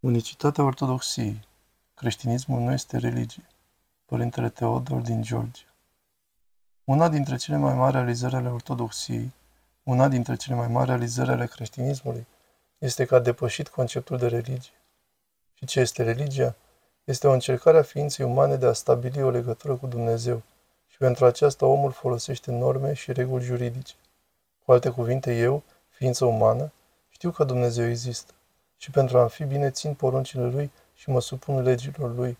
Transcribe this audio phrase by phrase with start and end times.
[0.00, 1.46] Unicitatea Ortodoxiei.
[1.94, 3.46] Creștinismul nu este religie.
[4.04, 5.74] Părintele Teodor din Georgia.
[6.84, 9.32] Una dintre cele mai mari realizări ale Ortodoxiei,
[9.82, 12.26] una dintre cele mai mari realizări ale creștinismului,
[12.78, 14.72] este că a depășit conceptul de religie.
[15.54, 16.54] Și ce este religia?
[17.04, 20.42] Este o încercare a ființei umane de a stabili o legătură cu Dumnezeu
[20.86, 23.94] și pentru aceasta omul folosește norme și reguli juridice.
[24.64, 26.72] Cu alte cuvinte, eu, ființă umană,
[27.08, 28.32] știu că Dumnezeu există
[28.78, 32.38] și pentru a fi bine țin poruncile lui și mă supun legilor lui.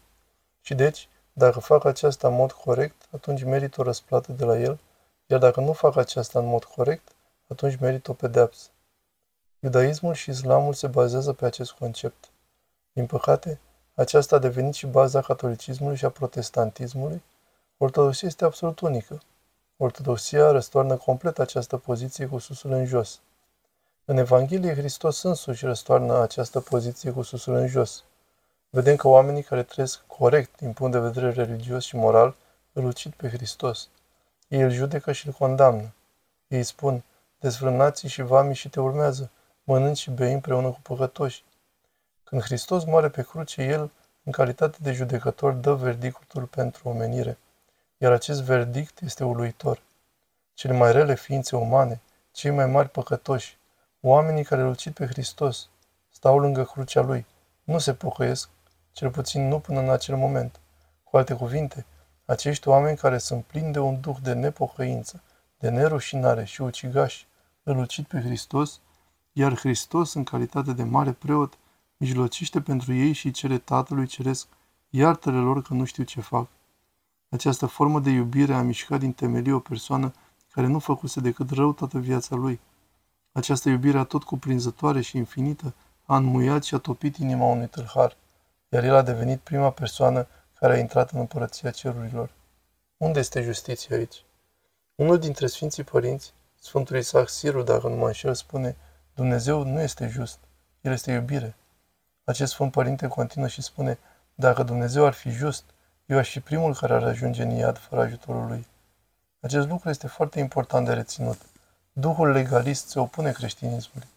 [0.60, 4.78] Și deci, dacă fac aceasta în mod corect, atunci merit o răsplată de la el,
[5.26, 7.12] iar dacă nu fac aceasta în mod corect,
[7.46, 8.68] atunci merit o pedeapsă.
[9.60, 12.28] Iudaismul și islamul se bazează pe acest concept.
[12.92, 13.60] Din păcate,
[13.94, 17.22] aceasta a devenit și baza catolicismului și a protestantismului.
[17.76, 19.20] Ortodoxia este absolut unică.
[19.76, 23.20] Ortodoxia răstoarnă complet această poziție cu susul în jos.
[24.10, 28.04] În Evanghelie, Hristos însuși răstoarnă această poziție cu susul în jos.
[28.70, 32.34] Vedem că oamenii care trăiesc corect din punct de vedere religios și moral
[32.72, 33.88] îl ucid pe Hristos.
[34.48, 35.92] Ei îl judecă și îl condamnă.
[36.46, 37.04] Ei spun,
[37.38, 39.30] dezvrânații și vamii și te urmează,
[39.64, 41.44] mănânci și bei împreună cu păcătoși.
[42.24, 43.90] Când Hristos moare pe cruce, El,
[44.24, 47.38] în calitate de judecător, dă verdictul pentru omenire.
[47.98, 49.82] Iar acest verdict este uluitor.
[50.54, 52.00] Cele mai rele ființe umane,
[52.32, 53.57] cei mai mari păcătoși,
[54.00, 55.68] Oamenii care îl ucid pe Hristos
[56.08, 57.26] stau lângă crucea lui,
[57.64, 58.48] nu se pocăiesc,
[58.92, 60.60] cel puțin nu până în acel moment.
[61.04, 61.86] Cu alte cuvinte,
[62.24, 65.22] acești oameni care sunt plini de un duh de nepocăință,
[65.58, 67.26] de nerușinare și ucigași,
[67.62, 68.80] îl ucid pe Hristos,
[69.32, 71.58] iar Hristos, în calitate de mare preot,
[71.96, 74.48] mijlocește pentru ei și cere Tatălui Ceresc,
[74.90, 76.48] iartă lor că nu știu ce fac.
[77.28, 80.12] Această formă de iubire a mișcat din temelii o persoană
[80.52, 82.60] care nu făcuse decât rău toată viața lui–
[83.38, 85.74] această iubire tot cuprinzătoare și infinită
[86.04, 88.16] a înmuiat și a topit inima unui tâlhar,
[88.68, 90.26] iar el a devenit prima persoană
[90.58, 92.30] care a intrat în împărăția cerurilor.
[92.96, 94.24] Unde este justiția aici?
[94.94, 98.76] Unul dintre Sfinții Părinți, Sfântul Isaac Siru, dacă nu mă înșel, spune
[99.14, 100.38] Dumnezeu nu este just,
[100.80, 101.56] El este iubire.
[102.24, 103.98] Acest Sfânt Părinte continuă și spune
[104.34, 105.64] Dacă Dumnezeu ar fi just,
[106.06, 108.66] eu aș fi primul care ar ajunge în iad fără ajutorul Lui.
[109.40, 111.38] Acest lucru este foarte important de reținut.
[112.00, 114.08] Duhul legalist se opune creștinismului.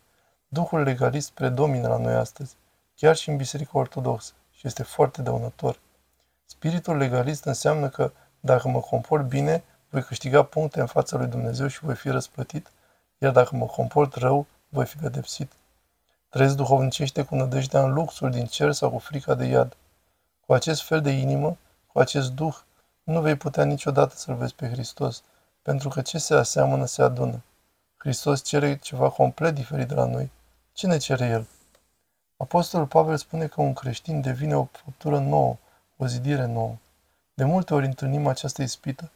[0.47, 2.55] Duhul legalist predomină la noi astăzi,
[2.95, 5.79] chiar și în Biserica Ortodoxă, și este foarte dăunător.
[6.45, 11.67] Spiritul legalist înseamnă că, dacă mă comport bine, voi câștiga puncte în fața lui Dumnezeu
[11.67, 12.71] și voi fi răsplătit,
[13.17, 15.51] iar dacă mă comport rău, voi fi pedepsit.
[16.29, 19.77] Trăiesc duhovnicește cu nădejdea în luxul din cer sau cu frica de iad.
[20.45, 22.55] Cu acest fel de inimă, cu acest duh,
[23.03, 25.23] nu vei putea niciodată să-L vezi pe Hristos,
[25.61, 27.41] pentru că ce se aseamănă se adună.
[28.03, 30.31] Hristos cere ceva complet diferit de la noi.
[30.73, 31.47] Ce ne cere El?
[32.37, 35.57] Apostolul Pavel spune că un creștin devine o făptură nouă,
[35.97, 36.75] o zidire nouă.
[37.33, 39.11] De multe ori întâlnim această ispită.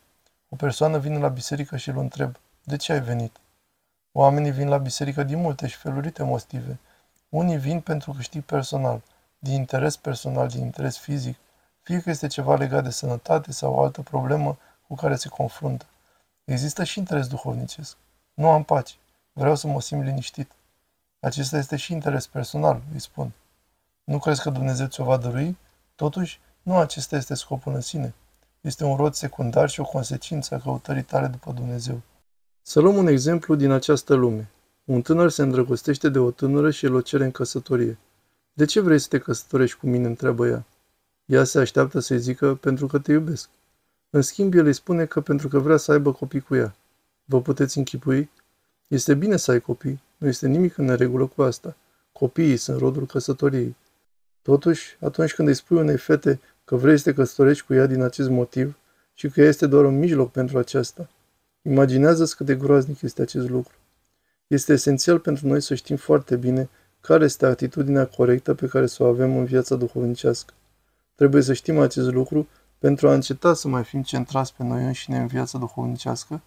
[0.49, 3.35] O persoană vine la biserică și îl întreb, de ce ai venit?
[4.11, 6.79] Oamenii vin la biserică din multe și felurite motive.
[7.29, 9.01] Unii vin pentru câștig personal,
[9.39, 11.37] din interes personal, din interes fizic,
[11.81, 14.57] fie că este ceva legat de sănătate sau o altă problemă
[14.87, 15.85] cu care se confruntă.
[16.43, 17.97] Există și interes duhovnicesc.
[18.35, 18.93] Nu am pace.
[19.33, 20.51] Vreau să mă simt liniștit.
[21.19, 23.31] Acesta este și interes personal, îi spun.
[24.03, 25.57] Nu crezi că Dumnezeu ți-o va dărui?
[25.95, 28.13] Totuși, nu acesta este scopul în sine.
[28.61, 32.01] Este un rod secundar și o consecință a căutării tale după Dumnezeu.
[32.61, 34.49] Să luăm un exemplu din această lume.
[34.83, 37.97] Un tânăr se îndrăgostește de o tânără și el o cere în căsătorie.
[38.53, 40.07] De ce vrei să te căsătorești cu mine?
[40.07, 40.65] întreabă ea.
[41.25, 43.49] Ea se așteaptă să-i zică pentru că te iubesc.
[44.09, 46.75] În schimb, el îi spune că pentru că vrea să aibă copii cu ea.
[47.27, 48.29] Vă puteți închipui?
[48.87, 51.75] Este bine să ai copii, nu este nimic în neregulă cu asta.
[52.11, 53.75] Copiii sunt rodul căsătoriei.
[54.41, 58.01] Totuși, atunci când îi spui unei fete că vrei să te căsătorești cu ea din
[58.01, 58.77] acest motiv
[59.13, 61.09] și că ea este doar un mijloc pentru aceasta,
[61.61, 63.73] imaginează-ți cât de groaznic este acest lucru.
[64.47, 66.69] Este esențial pentru noi să știm foarte bine
[67.01, 70.53] care este atitudinea corectă pe care să o avem în viața duhovnicească.
[71.15, 72.47] Trebuie să știm acest lucru
[72.77, 76.41] pentru a înceta să mai fim centrați pe noi înșine în viața duhovnicească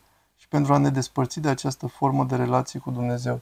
[0.48, 3.40] și pentru a ne despărți de această formă de relație cu Dumnezeu.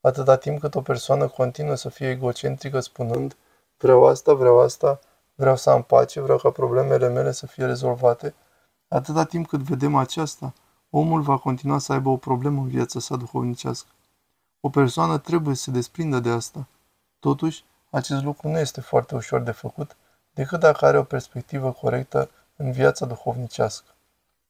[0.00, 3.36] Atâta timp cât o persoană continuă să fie egocentrică spunând
[3.78, 5.00] vreau asta, vreau asta,
[5.34, 8.34] vreau să am pace, vreau ca problemele mele să fie rezolvate,
[8.88, 10.52] atâta timp cât vedem aceasta,
[10.90, 13.88] omul va continua să aibă o problemă în viața sa duhovnicească.
[14.60, 16.66] O persoană trebuie să se desprindă de asta.
[17.18, 19.96] Totuși, acest lucru nu este foarte ușor de făcut,
[20.34, 23.95] decât dacă are o perspectivă corectă în viața duhovnicească.